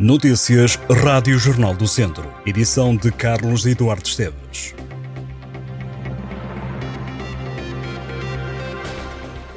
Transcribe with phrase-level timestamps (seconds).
[0.00, 2.32] Notícias Rádio Jornal do Centro.
[2.46, 4.74] Edição de Carlos Eduardo Esteves.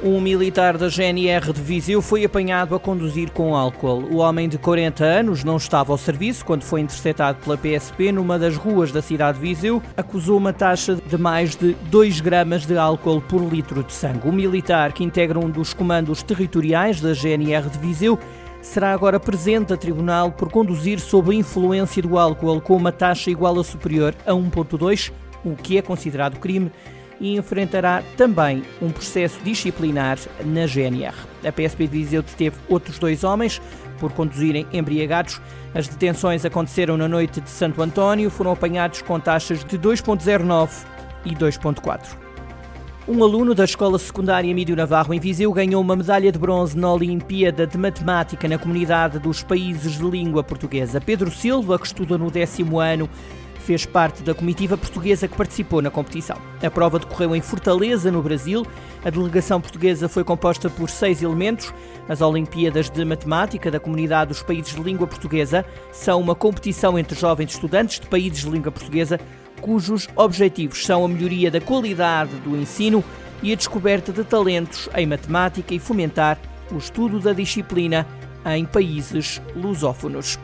[0.02, 4.04] Um militar da GNR de Viseu foi apanhado a conduzir com álcool.
[4.10, 8.38] O homem de 40 anos não estava ao serviço quando foi interceptado pela PSP numa
[8.38, 9.82] das ruas da cidade de Viseu.
[9.96, 14.28] Acusou uma taxa de mais de 2 gramas de álcool por litro de sangue.
[14.28, 18.18] O militar, que integra um dos comandos territoriais da GNR de Viseu,
[18.64, 23.30] será agora presente a tribunal por conduzir sob a influência do álcool com uma taxa
[23.30, 25.12] igual ou superior a 1,2,
[25.44, 26.72] o que é considerado crime
[27.20, 31.14] e enfrentará também um processo disciplinar na GNR.
[31.44, 33.60] A PSP de Viseu deteve outros dois homens
[34.00, 35.40] por conduzirem embriagados.
[35.74, 40.70] As detenções aconteceram na noite de Santo António, foram apanhados com taxas de 2.09
[41.24, 42.23] e 2.4.
[43.06, 46.90] Um aluno da Escola Secundária Mídio Navarro em Viseu ganhou uma medalha de bronze na
[46.90, 51.02] Olimpíada de Matemática na Comunidade dos Países de Língua Portuguesa.
[51.02, 53.06] Pedro Silva, que estuda no décimo ano,
[53.58, 56.38] fez parte da comitiva portuguesa que participou na competição.
[56.62, 58.66] A prova decorreu em Fortaleza, no Brasil.
[59.04, 61.74] A delegação portuguesa foi composta por seis elementos.
[62.08, 67.18] As Olimpíadas de Matemática da Comunidade dos Países de Língua Portuguesa são uma competição entre
[67.18, 69.20] jovens estudantes de países de língua portuguesa
[69.64, 73.02] cujos objetivos são a melhoria da qualidade do ensino
[73.42, 76.38] e a descoberta de talentos em matemática e fomentar
[76.70, 78.06] o estudo da disciplina
[78.44, 80.38] em países lusófonos.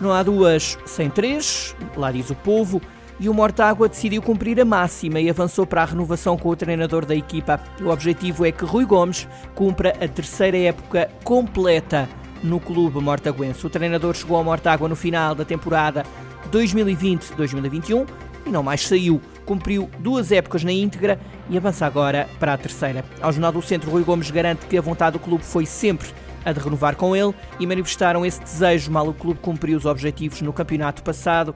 [0.00, 2.80] Não há duas sem três, lá diz o povo,
[3.18, 7.04] e o Mortágua decidiu cumprir a máxima e avançou para a renovação com o treinador
[7.04, 7.60] da equipa.
[7.82, 12.08] O objetivo é que Rui Gomes cumpra a terceira época completa
[12.42, 13.66] no clube mortaguense.
[13.66, 16.06] O treinador chegou ao Mortágua no final da temporada
[16.50, 19.20] 2020-2021 e não mais saiu.
[19.44, 23.04] Cumpriu duas épocas na íntegra e avança agora para a terceira.
[23.20, 26.08] Ao Jornal do Centro, Rui Gomes garante que a vontade do clube foi sempre
[26.44, 30.40] a de renovar com ele e manifestaram esse desejo mal o clube cumpriu os objetivos
[30.40, 31.54] no campeonato passado.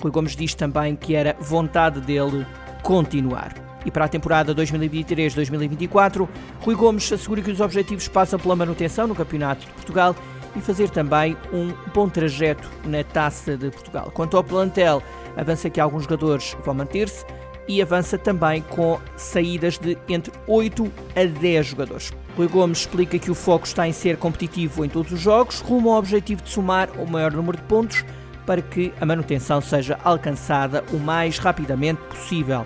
[0.00, 2.46] Rui Gomes diz também que era vontade dele
[2.82, 3.54] continuar.
[3.84, 6.28] E para a temporada 2023-2024,
[6.60, 10.14] Rui Gomes assegura que os objetivos passam pela manutenção no Campeonato de Portugal
[10.56, 14.10] e fazer também um bom trajeto na Taça de Portugal.
[14.12, 15.02] Quanto ao plantel,
[15.36, 17.24] avança que alguns jogadores vão manter-se
[17.68, 22.12] e avança também com saídas de entre 8 a 10 jogadores.
[22.36, 25.90] Rui Gomes explica que o foco está em ser competitivo em todos os jogos, rumo
[25.90, 28.04] ao objetivo de somar o maior número de pontos
[28.46, 32.64] para que a manutenção seja alcançada o mais rapidamente possível.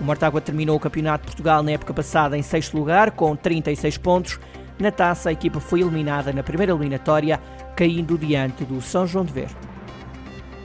[0.00, 3.98] O Mortágua terminou o Campeonato de Portugal na época passada em sexto lugar, com 36
[3.98, 4.40] pontos.
[4.80, 7.38] Na taça, a equipa foi eliminada na primeira eliminatória,
[7.76, 9.48] caindo diante do São João de Ver.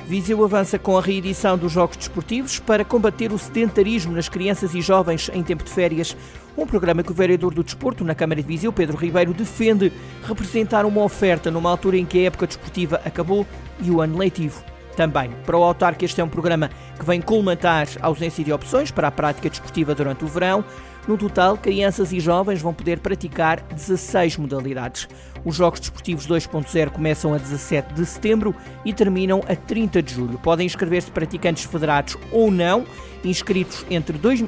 [0.08, 4.80] Viseu avança com a reedição dos Jogos Desportivos para combater o sedentarismo nas crianças e
[4.80, 6.16] jovens em tempo de férias.
[6.56, 9.92] Um programa que o vereador do Desporto na Câmara de Viseu, Pedro Ribeiro, defende
[10.24, 13.46] representar uma oferta numa altura em que a época desportiva acabou
[13.82, 14.64] e o ano letivo
[14.96, 15.30] também.
[15.46, 19.08] Para o autarca, este é um programa que vem colmatar a ausência de opções para
[19.08, 20.64] a prática desportiva durante o verão.
[21.08, 25.08] No total, crianças e jovens vão poder praticar 16 modalidades.
[25.44, 30.40] Os Jogos Desportivos 2.0 começam a 17 de setembro e terminam a 30 de julho.
[30.40, 32.84] Podem inscrever-se praticantes federados ou não,
[33.24, 34.44] inscritos entre dois,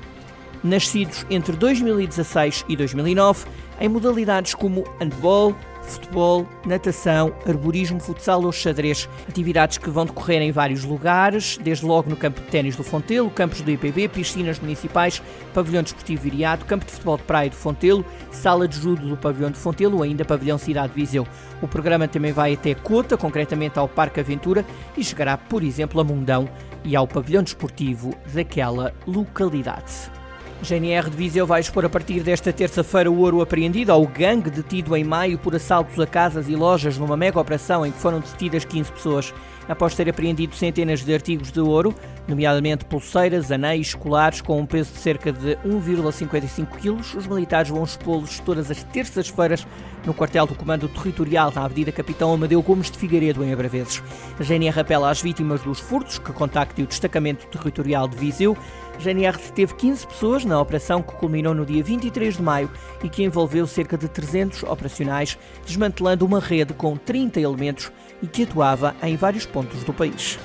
[0.64, 3.46] nascidos entre 2016 e 2009,
[3.80, 5.56] em modalidades como handball,
[5.92, 9.08] futebol, natação, arborismo, futsal ou xadrez.
[9.28, 13.30] Atividades que vão decorrer em vários lugares, desde logo no campo de ténis do Fontelo,
[13.30, 15.22] campos do IPB, piscinas municipais,
[15.54, 19.52] pavilhão desportivo viriado, campo de futebol de praia do Fontelo, sala de judo do pavilhão
[19.52, 21.28] de Fontelo ou ainda pavilhão Cidade de Viseu.
[21.62, 24.66] O programa também vai até Cota, concretamente ao Parque Aventura,
[24.96, 26.50] e chegará, por exemplo, a Mundão
[26.84, 30.17] e ao pavilhão desportivo daquela localidade.
[30.62, 34.96] GNR de Viseu vai expor a partir desta terça-feira o ouro apreendido ao gangue detido
[34.96, 38.66] em maio por assaltos a casas e lojas numa mega operação em que foram detidas
[38.66, 39.34] 15 pessoas.
[39.68, 41.94] Após ter apreendido centenas de artigos de ouro,
[42.28, 47.84] nomeadamente pulseiras, anéis, colares com um peso de cerca de 1,55 kg, os militares vão
[47.84, 49.68] expô-los todas as terças-feiras
[50.06, 54.02] no quartel do Comando Territorial na Avenida Capitão Amadeu Gomes de Figueiredo, em Abraveses.
[54.40, 58.58] A GNR apela às vítimas dos furtos que contactem o Destacamento Territorial de Viseu.
[58.96, 62.72] A GNR deteve 15 pessoas na operação que culminou no dia 23 de maio
[63.04, 67.92] e que envolveu cerca de 300 operacionais, desmantelando uma rede com 30 elementos
[68.22, 70.38] e que atuava em vários pontos do país.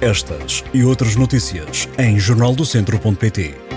[0.00, 3.71] Estas e outras notícias em jornaldocentro.pt